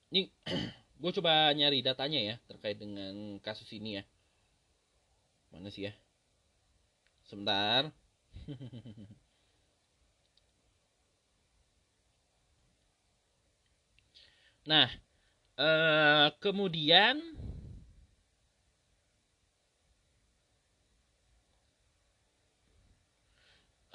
[0.10, 0.26] Ini
[1.02, 4.04] gue coba nyari datanya ya terkait dengan kasus ini ya.
[5.54, 5.94] Mana sih ya?
[7.30, 7.94] Sebentar.
[14.70, 14.86] Nah
[15.58, 17.18] eh, kemudian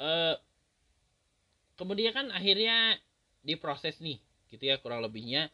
[0.04, 0.36] uh,
[1.80, 3.00] kemudian kan akhirnya
[3.40, 4.20] diproses nih
[4.52, 5.48] gitu ya kurang lebihnya.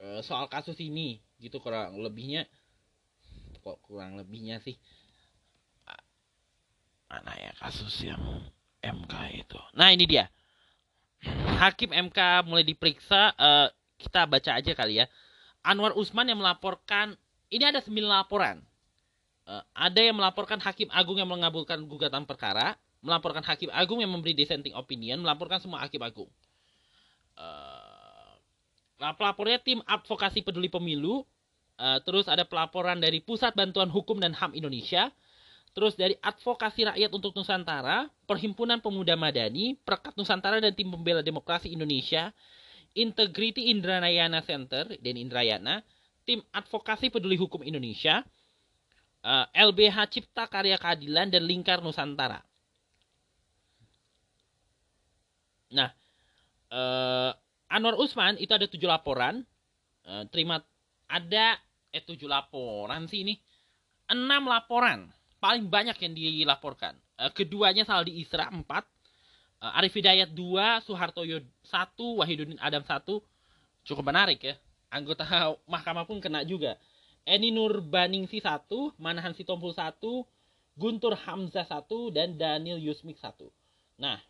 [0.00, 2.48] Uh, soal kasus ini gitu kurang lebihnya.
[3.64, 4.76] Kok kurang lebihnya sih?
[7.08, 8.20] Mana ya kasus yang
[8.82, 9.14] MK
[9.46, 9.60] itu?
[9.78, 10.26] Nah ini dia.
[11.56, 15.06] Hakim MK mulai diperiksa uh, kita baca aja kali ya.
[15.64, 17.16] Anwar Usman yang melaporkan
[17.48, 18.60] ini ada 9 laporan
[19.76, 24.72] ada yang melaporkan hakim agung yang mengabulkan gugatan perkara, melaporkan hakim agung yang memberi dissenting
[24.72, 26.32] opinion, melaporkan semua hakim agung.
[27.36, 28.40] Uh,
[28.96, 31.20] pelapornya tim advokasi peduli pemilu,
[31.76, 35.12] uh, terus ada pelaporan dari Pusat Bantuan Hukum dan HAM Indonesia,
[35.76, 41.68] terus dari Advokasi Rakyat untuk Nusantara, Perhimpunan Pemuda Madani, Perkat Nusantara dan Tim Pembela Demokrasi
[41.74, 42.32] Indonesia,
[42.94, 45.82] Integrity Indrayana Center dan Indrayana,
[46.24, 48.22] Tim Advokasi Peduli Hukum Indonesia,
[49.24, 52.44] uh, eh, LBH Cipta Karya Keadilan dan Lingkar Nusantara.
[55.74, 55.90] Nah,
[56.70, 57.32] uh,
[57.72, 59.42] Anwar Usman itu ada tujuh laporan,
[60.06, 60.62] uh, terima
[61.08, 61.58] ada
[61.90, 63.34] eh tujuh laporan sih ini,
[64.12, 65.10] enam laporan
[65.42, 66.94] paling banyak yang dilaporkan.
[67.18, 68.86] Uh, keduanya Saldi Isra empat,
[69.64, 73.18] uh, Arif Hidayat dua, Soehartoyo satu, Wahidudin Adam satu,
[73.82, 74.54] cukup menarik ya.
[74.94, 75.26] Anggota
[75.72, 76.78] mahkamah pun kena juga.
[77.24, 80.28] Eni Nurbaningsi satu, Manahan Sitompul satu,
[80.76, 83.48] Guntur Hamzah satu, dan Daniel Yusmik satu.
[83.96, 84.20] Nah,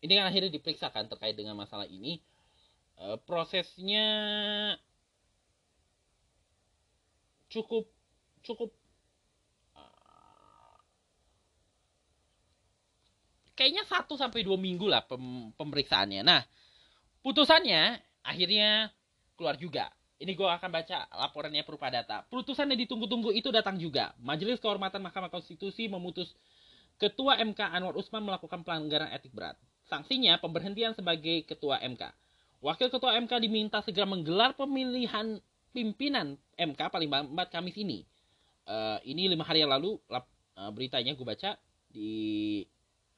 [0.00, 2.16] ini kan akhirnya diperiksakan terkait dengan masalah ini.
[2.96, 4.06] E, prosesnya
[7.52, 7.86] cukup
[8.42, 8.70] cukup
[9.78, 10.78] uh,
[13.54, 16.22] kayaknya satu sampai dua minggu lah pem, pemeriksaannya.
[16.26, 16.42] Nah,
[17.22, 18.90] putusannya akhirnya
[19.38, 19.90] keluar juga
[20.22, 22.22] ini gue akan baca laporannya berupa data.
[22.30, 24.14] Putusan yang ditunggu-tunggu itu datang juga.
[24.22, 26.30] Majelis Kehormatan Mahkamah Konstitusi memutus
[26.94, 29.58] Ketua MK Anwar Usman melakukan pelanggaran etik berat.
[29.90, 32.14] Sanksinya pemberhentian sebagai Ketua MK.
[32.62, 35.42] Wakil Ketua MK diminta segera menggelar pemilihan
[35.74, 38.06] pimpinan MK paling lambat Kamis ini.
[38.64, 40.24] Uh, ini lima hari yang lalu lap,
[40.56, 41.58] uh, beritanya gue baca
[41.90, 42.62] di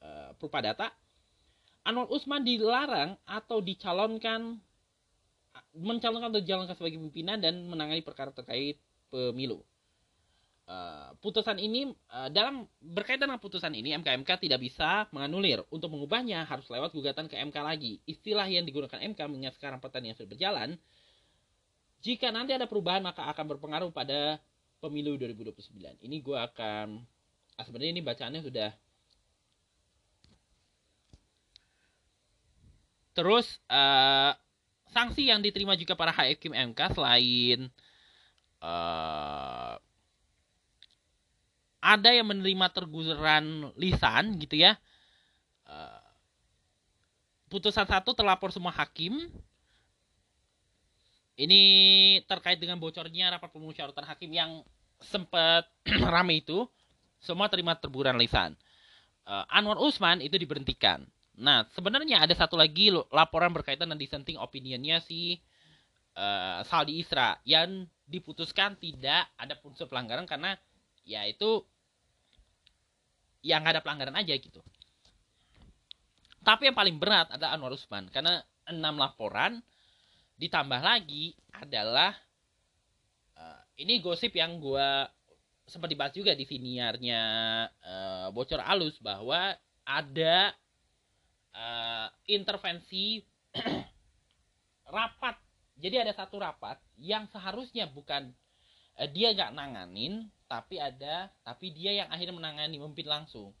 [0.01, 0.89] uh, data.
[1.87, 4.59] Anwar Usman dilarang atau dicalonkan
[5.77, 8.81] mencalonkan atau dijalankan sebagai pimpinan dan menangani perkara terkait
[9.13, 9.61] pemilu.
[10.67, 15.63] Uh, putusan ini uh, dalam berkaitan dengan putusan ini MKMK tidak bisa menganulir.
[15.71, 18.03] Untuk mengubahnya harus lewat gugatan ke MK lagi.
[18.03, 20.75] Istilah yang digunakan MK mengingat sekarang pertandingan sudah berjalan
[22.01, 24.37] jika nanti ada perubahan maka akan berpengaruh pada
[24.77, 27.01] pemilu 2029 ini gue akan
[27.57, 28.69] ah, sebenarnya ini bacaannya sudah
[33.17, 34.37] terus uh,
[34.97, 37.69] sanksi yang diterima juga para hakim MK selain
[38.65, 39.77] uh,
[41.77, 44.73] ada yang menerima tergusuran lisan gitu ya.
[45.69, 46.01] Uh,
[47.53, 49.29] putusan satu terlapor semua hakim.
[51.37, 51.61] Ini
[52.25, 54.65] terkait dengan bocornya rapat pemusyawaratan hakim yang
[54.97, 55.69] sempat
[56.13, 56.65] rame itu.
[57.21, 58.57] Semua terima tergusuran lisan.
[59.29, 61.05] Uh, Anwar Usman itu diberhentikan.
[61.37, 65.37] Nah, sebenarnya ada satu lagi laporan berkaitan dengan dissenting opinionnya si
[66.17, 70.57] uh, Saldi Isra yang diputuskan tidak ada unsur pelanggaran karena
[71.05, 71.61] ya itu
[73.45, 74.65] yang ada pelanggaran aja gitu.
[76.41, 79.61] Tapi yang paling berat adalah Anwar Usman karena enam laporan
[80.41, 82.17] ditambah lagi adalah
[83.37, 84.89] uh, ini gosip yang gue
[85.67, 87.21] sempat dibahas juga di siniarnya
[87.67, 90.55] uh, bocor alus bahwa ada
[91.57, 93.25] uh, intervensi
[94.95, 95.35] rapat.
[95.77, 98.33] Jadi ada satu rapat yang seharusnya bukan
[99.01, 103.51] uh, dia nggak nanganin, tapi ada tapi dia yang akhirnya menangani memimpin langsung.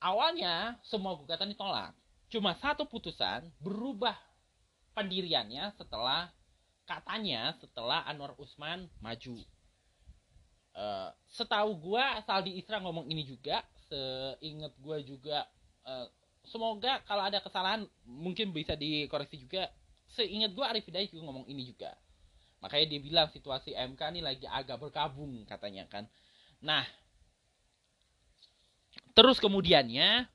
[0.00, 1.96] Awalnya semua gugatan ditolak.
[2.28, 4.16] Cuma satu putusan berubah
[4.92, 6.28] pendiriannya setelah
[6.84, 9.40] katanya setelah Anwar Usman maju.
[10.74, 15.46] Uh, setahu gua Saldi Isra ngomong ini juga, seingat gua juga
[16.48, 19.68] semoga kalau ada kesalahan mungkin bisa dikoreksi juga.
[20.14, 21.90] Seingat gue Arif Hidayat juga ngomong ini juga.
[22.62, 26.08] Makanya dia bilang situasi MK ini lagi agak berkabung katanya kan.
[26.64, 26.84] Nah
[29.14, 30.26] terus kemudiannya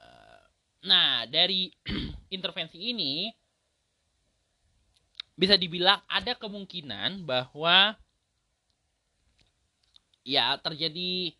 [0.00, 0.42] eh,
[0.84, 1.72] nah dari
[2.34, 3.30] intervensi ini
[5.36, 7.96] bisa dibilang ada kemungkinan bahwa
[10.22, 11.34] ya terjadi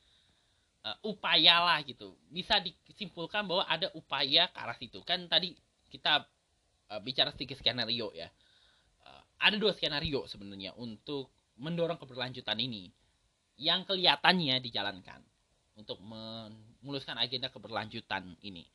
[0.87, 2.14] uh, upaya lah gitu.
[2.31, 5.01] Bisa disimpulkan bahwa ada upaya ke arah situ.
[5.07, 5.55] Kan tadi
[5.90, 6.27] kita
[6.90, 8.29] uh, bicara sedikit skenario ya.
[9.03, 12.90] Uh, ada dua skenario sebenarnya untuk mendorong keberlanjutan ini.
[13.61, 15.21] Yang kelihatannya dijalankan
[15.79, 18.66] untuk memuluskan agenda keberlanjutan ini.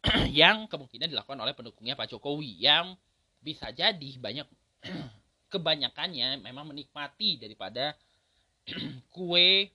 [0.40, 2.96] Yang kemungkinan dilakukan oleh pendukungnya Pak Jokowi yang
[3.40, 4.48] bisa jadi banyak
[5.52, 7.92] kebanyakannya memang menikmati daripada
[9.14, 9.68] kue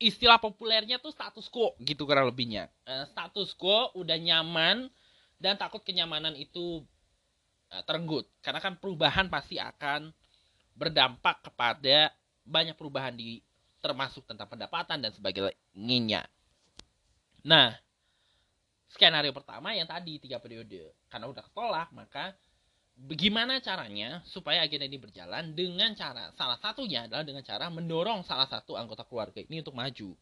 [0.00, 2.72] istilah populernya tuh status quo gitu kurang lebihnya.
[2.88, 4.88] Uh, status quo udah nyaman
[5.36, 6.80] dan takut kenyamanan itu
[7.68, 10.08] uh, terenggut karena kan perubahan pasti akan
[10.72, 12.08] berdampak kepada
[12.48, 13.44] banyak perubahan di
[13.84, 16.24] termasuk tentang pendapatan dan sebagainya.
[17.44, 17.76] Nah,
[18.88, 22.32] skenario pertama yang tadi tiga periode karena udah ketolak maka
[23.00, 28.44] bagaimana caranya supaya agenda ini berjalan dengan cara salah satunya adalah dengan cara mendorong salah
[28.44, 30.12] satu anggota keluarga ini untuk maju.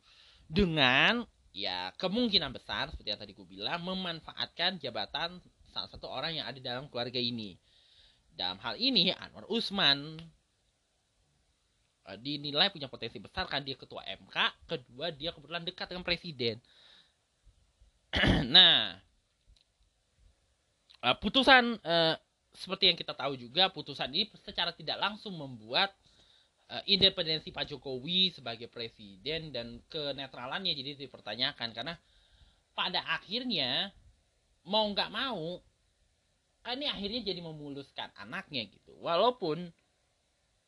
[0.47, 5.43] Dengan ya kemungkinan besar seperti yang tadi gue bilang memanfaatkan jabatan
[5.75, 7.59] salah satu orang yang ada dalam keluarga ini.
[8.39, 10.23] Dalam hal ini Anwar Usman
[12.07, 14.37] eh, dinilai punya potensi besar kan dia ketua MK
[14.71, 16.57] kedua dia kebetulan dekat dengan presiden.
[18.55, 18.97] Nah
[21.03, 22.17] eh, putusan uh,
[22.59, 25.95] seperti yang kita tahu juga putusan ini secara tidak langsung membuat
[26.69, 31.71] uh, independensi Pak Jokowi sebagai presiden dan kenetralannya jadi dipertanyakan.
[31.71, 31.95] Karena
[32.75, 33.91] pada akhirnya
[34.67, 35.63] mau nggak mau
[36.67, 38.93] kan ini akhirnya jadi memuluskan anaknya gitu.
[39.01, 39.71] Walaupun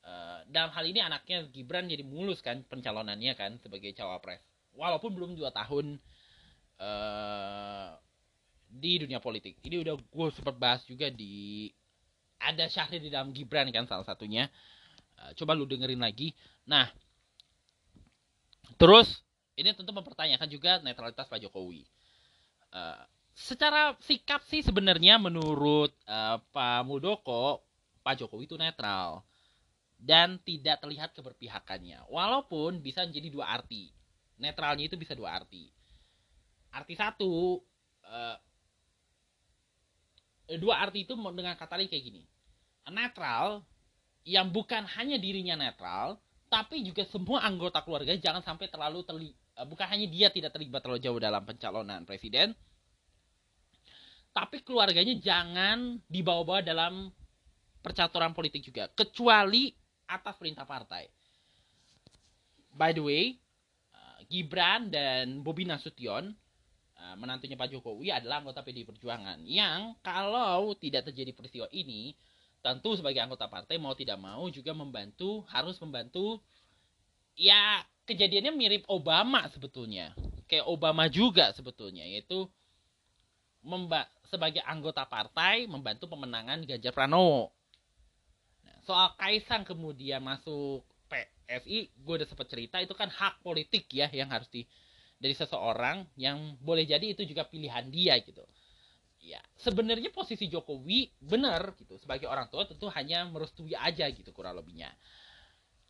[0.07, 4.41] uh, dalam hal ini anaknya Gibran jadi mulus kan pencalonannya kan sebagai cawapres.
[4.73, 5.99] Walaupun belum dua tahun
[6.79, 7.99] uh,
[8.71, 9.59] di dunia politik.
[9.67, 11.67] Ini udah gue sempat bahas juga di
[12.41, 14.49] ada Syahrir di dalam Gibran kan salah satunya.
[15.21, 16.33] Uh, coba lu dengerin lagi.
[16.65, 16.89] Nah
[18.81, 19.21] terus
[19.61, 21.85] ini tentu mempertanyakan juga netralitas Pak Jokowi.
[22.73, 22.97] Uh,
[23.37, 27.61] secara sikap sih sebenarnya menurut uh, Pak Muldoko
[28.01, 29.21] Pak Jokowi itu netral
[30.01, 32.09] dan tidak terlihat keberpihakannya.
[32.09, 33.93] Walaupun bisa menjadi dua arti.
[34.41, 35.69] Netralnya itu bisa dua arti.
[36.73, 37.61] Arti satu
[38.09, 38.37] uh,
[40.57, 42.30] dua arti itu dengan kata lain kayak gini
[42.93, 43.65] netral
[44.27, 49.67] yang bukan hanya dirinya netral tapi juga semua anggota keluarga jangan sampai terlalu terli eh,
[49.67, 52.53] bukan hanya dia tidak terlibat terlalu jauh dalam pencalonan presiden
[54.31, 57.11] tapi keluarganya jangan dibawa-bawa dalam
[57.83, 59.75] percaturan politik juga kecuali
[60.07, 61.11] atas perintah partai.
[62.71, 63.35] By the way
[63.91, 66.31] eh, Gibran dan Bobi Nasution
[67.01, 72.13] Eh, menantunya Pak Jokowi adalah anggota PDI Perjuangan yang kalau tidak terjadi peristiwa ini
[72.61, 76.41] tentu sebagai anggota partai mau tidak mau juga membantu harus membantu.
[77.37, 80.13] Ya kejadiannya mirip Obama sebetulnya.
[80.51, 82.51] Kayak Obama juga sebetulnya yaitu
[83.61, 87.53] memba sebagai anggota partai membantu pemenangan Ganjar Pranowo.
[88.65, 94.07] Nah, soal Kaisang kemudian masuk PSI gue udah sempat cerita itu kan hak politik ya
[94.15, 94.63] yang harus di
[95.21, 98.41] dari seseorang yang boleh jadi itu juga pilihan dia gitu
[99.21, 102.01] ya sebenarnya posisi Jokowi benar gitu.
[102.01, 104.89] Sebagai orang tua tentu hanya merestui aja gitu kurang lebihnya.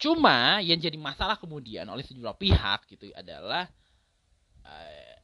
[0.00, 3.70] Cuma yang jadi masalah kemudian oleh sejumlah pihak gitu adalah
[4.66, 5.16] uh,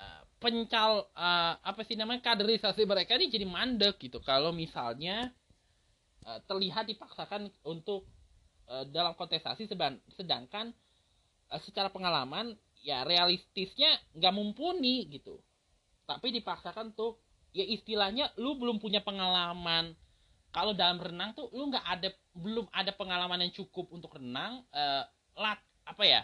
[0.00, 4.22] uh, pencal uh, apa sih namanya kaderisasi mereka ini jadi mandek gitu.
[4.24, 5.28] Kalau misalnya
[6.24, 8.08] uh, terlihat dipaksakan untuk
[8.70, 9.68] uh, dalam kontestasi
[10.14, 10.72] sedangkan
[11.50, 12.54] uh, secara pengalaman
[12.86, 15.42] ya realistisnya nggak mumpuni gitu.
[16.06, 17.23] Tapi dipaksakan tuh
[17.54, 19.94] ya istilahnya lu belum punya pengalaman.
[20.50, 25.02] Kalau dalam renang tuh lu nggak ada belum ada pengalaman yang cukup untuk renang uh,
[25.38, 26.22] lat apa ya?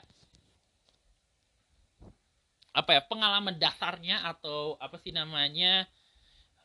[2.75, 3.01] Apa ya?
[3.07, 5.87] Pengalaman dasarnya atau apa sih namanya?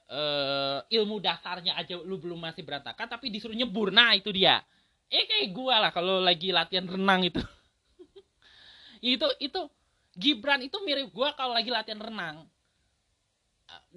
[0.06, 3.90] Uh, ilmu dasarnya aja lu belum masih berantakan tapi disuruh nyebur.
[3.90, 4.62] Nah itu dia.
[5.10, 7.42] Eh kayak gua lah kalau lagi latihan renang itu.
[9.06, 9.62] Itu itu
[10.16, 12.48] Gibran itu mirip gue kalau lagi latihan renang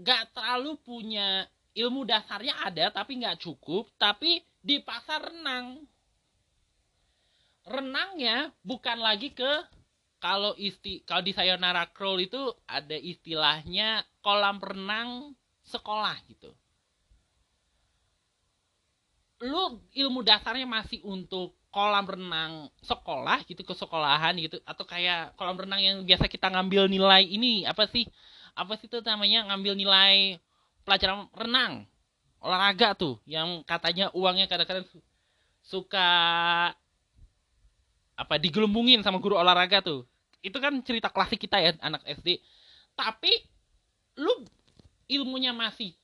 [0.00, 1.44] gak terlalu punya
[1.78, 5.86] ilmu dasarnya ada tapi nggak cukup tapi di pasar renang.
[7.68, 9.52] Renangnya bukan lagi ke
[10.18, 16.50] kalau isti kalau di Sayonara Crawl itu ada istilahnya kolam renang sekolah gitu.
[19.46, 25.54] Lu ilmu dasarnya masih untuk kolam renang sekolah gitu ke sekolahan gitu atau kayak kolam
[25.54, 28.08] renang yang biasa kita ngambil nilai ini apa sih
[28.54, 29.48] apa sih itu namanya?
[29.52, 30.40] Ngambil nilai
[30.86, 31.84] pelajaran renang.
[32.38, 34.86] Olahraga tuh yang katanya uangnya kadang-kadang
[35.58, 36.08] suka
[38.14, 40.06] apa digelumbungin sama guru olahraga tuh.
[40.38, 42.38] Itu kan cerita klasik kita ya anak SD
[42.98, 43.30] tapi
[44.18, 44.42] lu
[45.06, 45.94] ilmunya masih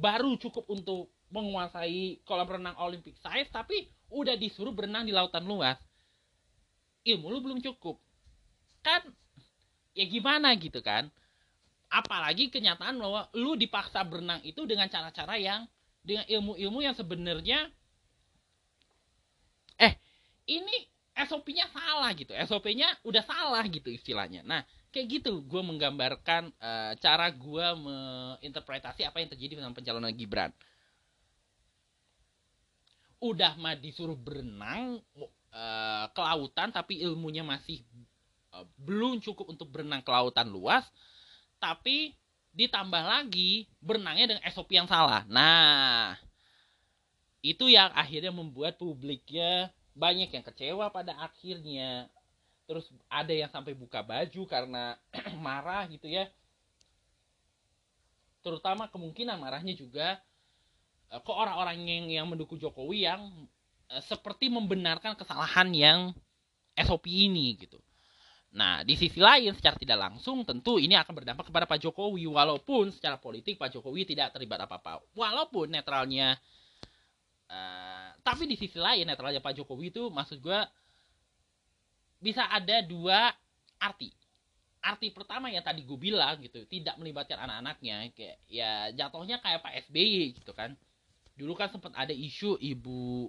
[0.00, 5.76] baru cukup untuk menguasai kolam renang Olympic size tapi udah disuruh berenang di lautan luas.
[7.04, 8.00] Ilmu lu belum cukup.
[8.80, 9.12] Kan
[9.92, 11.12] ya gimana gitu kan
[11.88, 15.64] apalagi kenyataan bahwa lu dipaksa berenang itu dengan cara-cara yang
[16.04, 17.68] dengan ilmu-ilmu yang sebenarnya
[19.80, 19.96] eh
[20.48, 22.30] ini SOP-nya salah gitu.
[22.30, 24.46] SOP-nya udah salah gitu istilahnya.
[24.46, 24.62] Nah
[24.94, 30.54] kayak gitu gue menggambarkan uh, cara gue menginterpretasi apa yang terjadi dengan pencalonan Gibran.
[33.18, 35.02] Udah mah disuruh berenang
[35.50, 37.82] uh, ke lautan tapi ilmunya masih
[38.54, 40.86] uh, belum cukup untuk berenang ke lautan luas
[41.58, 42.14] tapi
[42.54, 45.22] ditambah lagi berenangnya dengan SOP yang salah.
[45.30, 46.18] Nah
[47.38, 52.10] itu yang akhirnya membuat publiknya banyak yang kecewa pada akhirnya.
[52.66, 54.98] Terus ada yang sampai buka baju karena
[55.46, 56.26] marah gitu ya.
[58.42, 60.18] Terutama kemungkinan marahnya juga
[61.14, 63.22] uh, ke orang-orang yang yang mendukung Jokowi yang
[63.90, 66.00] uh, seperti membenarkan kesalahan yang
[66.74, 67.82] SOP ini gitu.
[68.48, 72.24] Nah, di sisi lain secara tidak langsung tentu ini akan berdampak kepada Pak Jokowi.
[72.24, 75.04] Walaupun secara politik Pak Jokowi tidak terlibat apa-apa.
[75.12, 76.32] Walaupun netralnya
[77.52, 80.60] uh, tapi di sisi lain netralnya Pak Jokowi itu maksud gue
[82.24, 83.28] bisa ada dua
[83.76, 84.08] arti.
[84.80, 89.92] Arti pertama yang tadi gue bilang gitu tidak melibatkan anak-anaknya kayak ya jatuhnya kayak Pak
[89.92, 90.72] SBY gitu kan.
[91.36, 93.28] Dulu kan sempat ada isu ibu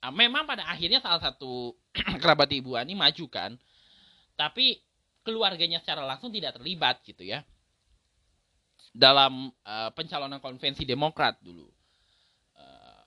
[0.00, 1.76] ah, memang pada akhirnya salah satu
[2.22, 3.60] kerabat ibu Ani maju kan
[4.34, 4.82] tapi
[5.24, 7.42] keluarganya secara langsung tidak terlibat gitu ya.
[8.94, 11.66] Dalam uh, pencalonan konvensi Demokrat dulu.
[12.54, 13.02] Uh,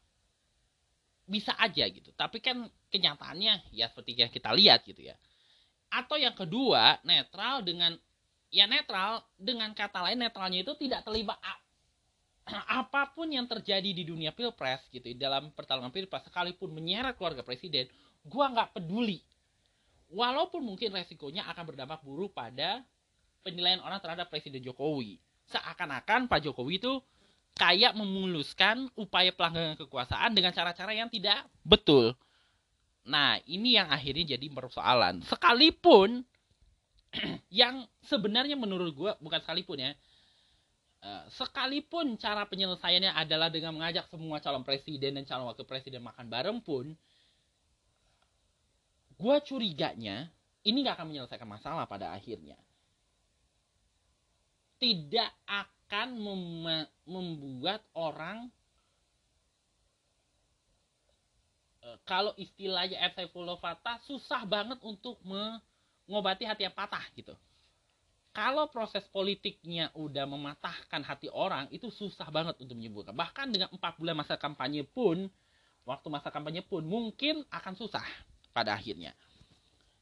[1.29, 2.11] bisa aja gitu.
[2.17, 5.15] Tapi kan kenyataannya ya seperti yang kita lihat gitu ya.
[5.87, 7.95] Atau yang kedua netral dengan
[8.51, 11.35] ya netral dengan kata lain netralnya itu tidak terlibat
[12.79, 17.91] apa pun yang terjadi di dunia pilpres gitu dalam pertarungan pilpres sekalipun menyeret keluarga presiden
[18.23, 19.19] gua nggak peduli
[20.11, 22.83] walaupun mungkin resikonya akan berdampak buruk pada
[23.43, 25.19] penilaian orang terhadap presiden Jokowi.
[25.47, 26.99] Seakan-akan Pak Jokowi itu
[27.55, 32.13] kayak memuluskan upaya pelanggaran kekuasaan dengan cara-cara yang tidak betul.
[33.07, 35.23] Nah ini yang akhirnya jadi persoalan.
[35.23, 36.27] Sekalipun
[37.63, 39.91] yang sebenarnya menurut gua bukan sekalipun ya
[40.97, 46.25] Eh, sekalipun cara penyelesaiannya adalah dengan mengajak semua calon presiden dan calon wakil presiden makan
[46.25, 46.97] bareng pun,
[49.17, 50.29] gue curiganya
[50.67, 52.59] ini gak akan menyelesaikan masalah pada akhirnya.
[54.77, 56.41] Tidak akan mem
[57.07, 58.51] membuat orang
[61.81, 63.25] uh, kalau istilahnya F.
[64.05, 67.33] Susah banget untuk mengobati hati yang patah gitu
[68.37, 73.97] kalau proses politiknya udah mematahkan hati orang itu susah banget untuk menyembuhkan bahkan dengan empat
[73.97, 75.25] bulan masa kampanye pun
[75.89, 78.05] waktu masa kampanye pun mungkin akan susah
[78.57, 79.13] pada akhirnya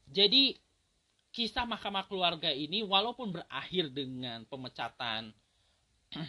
[0.08, 0.56] jadi
[1.36, 5.36] kisah mahkamah keluarga ini walaupun berakhir dengan pemecatan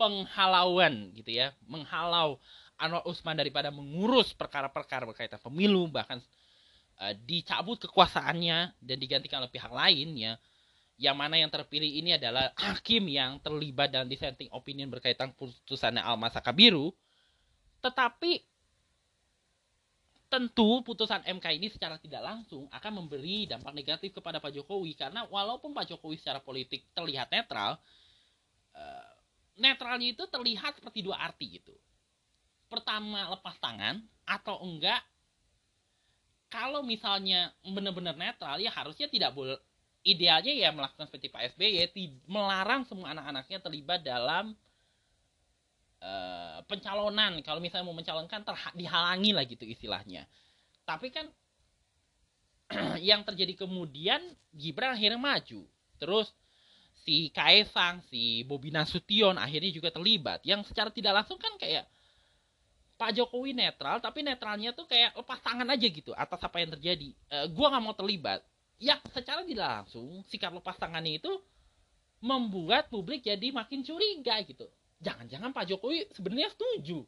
[0.00, 2.40] penghalauan gitu ya menghalau
[2.80, 6.24] Anwar Usman daripada mengurus perkara-perkara berkaitan pemilu bahkan
[7.00, 10.32] uh, dicabut kekuasaannya dan digantikan oleh pihak lain ya
[10.96, 16.56] yang mana yang terpilih ini adalah hakim yang terlibat dalam dissenting opinion berkaitan putusannya Al-Masaka
[16.56, 16.88] Biru.
[17.84, 18.40] Tetapi
[20.36, 25.24] tentu putusan MK ini secara tidak langsung akan memberi dampak negatif kepada Pak Jokowi karena
[25.24, 27.80] walaupun Pak Jokowi secara politik terlihat netral,
[28.76, 29.08] uh,
[29.56, 31.72] netralnya itu terlihat seperti dua arti gitu.
[32.68, 35.00] Pertama lepas tangan atau enggak
[36.52, 39.56] kalau misalnya benar-benar netral ya harusnya tidak boleh
[40.04, 41.96] idealnya ya melakukan seperti Pak SBY
[42.28, 44.52] melarang semua anak-anaknya terlibat dalam
[46.02, 47.40] uh, pencalonan.
[47.40, 48.42] Kalau misalnya mau mencalonkan
[48.76, 50.26] dihalangi lah gitu istilahnya.
[50.84, 51.26] Tapi kan
[53.08, 54.20] yang terjadi kemudian
[54.52, 55.62] Gibran akhirnya maju.
[55.96, 56.32] Terus
[57.06, 60.42] si Kaisang si Bobi Nasution akhirnya juga terlibat.
[60.42, 61.86] Yang secara tidak langsung kan kayak
[62.96, 67.12] Pak Jokowi netral tapi netralnya tuh kayak lepas tangan aja gitu atas apa yang terjadi.
[67.28, 68.40] Uh, gua nggak mau terlibat.
[68.76, 71.32] Ya secara tidak langsung sikap lepas tangannya itu
[72.20, 74.66] membuat publik jadi makin curiga gitu.
[75.00, 77.04] Jangan-jangan Pak Jokowi sebenarnya setuju.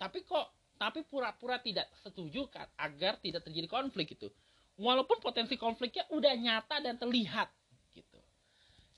[0.00, 2.46] Tapi kok tapi pura-pura tidak setuju
[2.78, 4.30] agar tidak terjadi konflik gitu.
[4.78, 7.50] Walaupun potensi konfliknya udah nyata dan terlihat
[7.98, 8.18] gitu.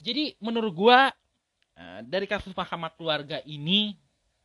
[0.04, 1.08] Jadi menurut gua
[1.74, 3.96] eh, dari kasus Mahkamah Keluarga ini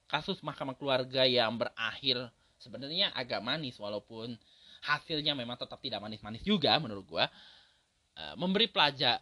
[0.08, 4.40] kasus Mahkamah Keluarga yang berakhir sebenarnya agak manis walaupun
[4.86, 7.26] hasilnya memang tetap tidak manis-manis juga menurut gua
[8.16, 9.18] uh, memberi pelajar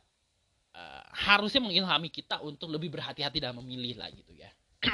[0.73, 4.49] uh, harusnya mengilhami kita untuk lebih berhati-hati dalam memilih lah gitu ya.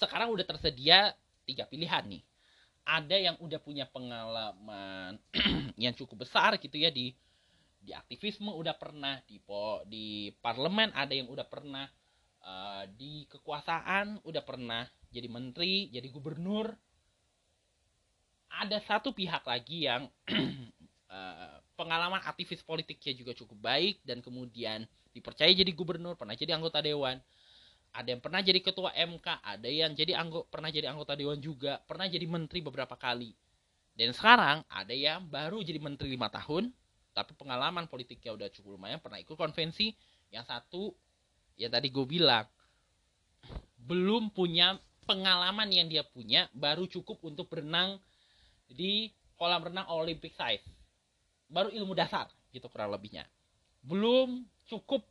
[0.00, 1.14] Sekarang udah tersedia
[1.44, 2.22] tiga pilihan nih.
[2.84, 5.16] Ada yang udah punya pengalaman
[5.84, 7.16] yang cukup besar gitu ya di
[7.84, 11.84] di aktivisme udah pernah di po, di parlemen ada yang udah pernah
[12.40, 16.72] uh, di kekuasaan udah pernah jadi menteri jadi gubernur
[18.48, 20.08] ada satu pihak lagi yang
[21.12, 26.82] uh, pengalaman aktivis politiknya juga cukup baik dan kemudian dipercaya jadi gubernur, pernah jadi anggota
[26.82, 27.18] dewan.
[27.94, 31.78] ada yang pernah jadi ketua MK ada yang jadi anggota pernah jadi anggota dewan juga
[31.86, 33.30] pernah jadi menteri beberapa kali.
[33.94, 36.74] Dan sekarang ada yang baru jadi menteri lima tahun
[37.14, 39.94] tapi pengalaman politiknya udah cukup lumayan pernah ikut konvensi.
[40.34, 40.90] Yang satu
[41.54, 42.42] ya tadi gue bilang
[43.78, 44.74] belum punya
[45.06, 48.02] pengalaman yang dia punya baru cukup untuk berenang
[48.66, 50.73] di kolam renang Olympic size
[51.48, 53.28] baru ilmu dasar gitu kurang lebihnya
[53.84, 55.04] belum cukup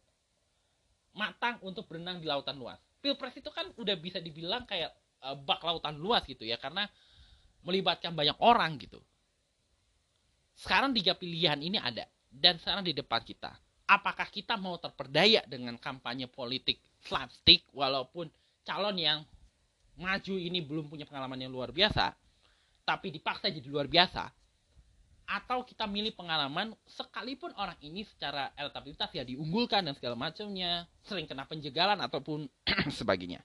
[1.14, 2.82] matang untuk berenang di lautan luas.
[3.00, 4.90] Pilpres itu kan udah bisa dibilang kayak
[5.22, 6.90] uh, bak lautan luas gitu ya karena
[7.62, 8.98] melibatkan banyak orang gitu.
[10.58, 13.54] Sekarang tiga pilihan ini ada dan sekarang di depan kita.
[13.86, 18.32] Apakah kita mau terperdaya dengan kampanye politik slapstick walaupun
[18.66, 19.20] calon yang
[20.00, 22.16] maju ini belum punya pengalaman yang luar biasa,
[22.88, 24.32] tapi dipaksa jadi luar biasa,
[25.24, 31.26] atau kita milih pengalaman sekalipun orang ini secara elektabilitas ya diunggulkan dan segala macamnya sering
[31.26, 32.48] kena penjegalan ataupun
[33.00, 33.42] sebagainya.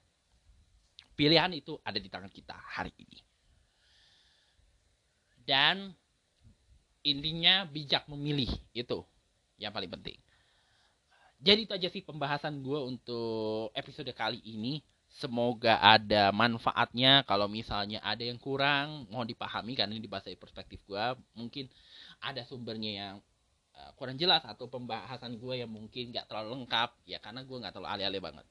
[1.15, 3.19] Pilihan itu ada di tangan kita hari ini.
[5.43, 5.91] Dan
[7.03, 9.03] intinya bijak memilih itu
[9.59, 10.19] yang paling penting.
[11.39, 17.25] Jadi itu aja sih pembahasan gue untuk episode kali ini semoga ada manfaatnya.
[17.25, 21.65] Kalau misalnya ada yang kurang mohon dipahami karena ini dibahas dari perspektif gue mungkin
[22.21, 23.15] ada sumbernya yang
[23.73, 26.89] uh, kurang jelas atau pembahasan gue yang mungkin gak terlalu lengkap.
[27.09, 28.45] Ya karena gue gak terlalu alih-alih banget.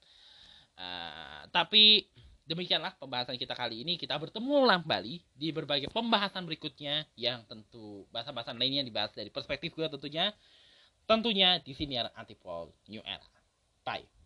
[0.79, 2.07] Uh, tapi
[2.49, 3.95] demikianlah pembahasan kita kali ini.
[4.01, 9.87] Kita bertemu kembali di berbagai pembahasan berikutnya yang tentu bahasan-bahasan lainnya dibahas dari perspektif gue
[9.87, 10.35] tentunya.
[11.09, 13.25] Tentunya di sini Antipol New Era.
[13.81, 14.18] Bye